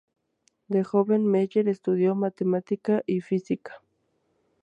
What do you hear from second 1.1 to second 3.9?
Meyer estudió matemática y física.